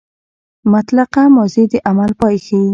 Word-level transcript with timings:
مطلقه 0.71 1.21
ماضي 1.35 1.63
د 1.71 1.73
عمل 1.89 2.11
پای 2.19 2.35
ښيي. 2.45 2.67